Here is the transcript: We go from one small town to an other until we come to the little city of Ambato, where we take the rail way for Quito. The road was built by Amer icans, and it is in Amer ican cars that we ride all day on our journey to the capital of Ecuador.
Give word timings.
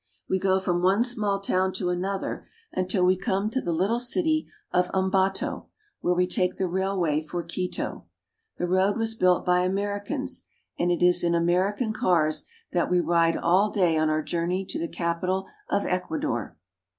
We 0.27 0.39
go 0.39 0.59
from 0.59 0.81
one 0.81 1.03
small 1.03 1.39
town 1.39 1.73
to 1.73 1.91
an 1.91 2.03
other 2.03 2.47
until 2.73 3.05
we 3.05 3.15
come 3.15 3.51
to 3.51 3.61
the 3.61 3.71
little 3.71 3.99
city 3.99 4.47
of 4.71 4.89
Ambato, 4.95 5.67
where 5.99 6.15
we 6.15 6.25
take 6.25 6.57
the 6.57 6.65
rail 6.67 6.99
way 6.99 7.21
for 7.21 7.43
Quito. 7.43 8.05
The 8.57 8.65
road 8.65 8.97
was 8.97 9.13
built 9.13 9.45
by 9.45 9.59
Amer 9.63 10.03
icans, 10.03 10.41
and 10.79 10.89
it 10.91 11.03
is 11.03 11.23
in 11.23 11.35
Amer 11.35 11.71
ican 11.71 11.93
cars 11.93 12.45
that 12.71 12.89
we 12.89 12.99
ride 12.99 13.37
all 13.37 13.69
day 13.69 13.95
on 13.95 14.09
our 14.09 14.23
journey 14.23 14.65
to 14.69 14.79
the 14.79 14.87
capital 14.87 15.45
of 15.69 15.85
Ecuador. 15.85 16.57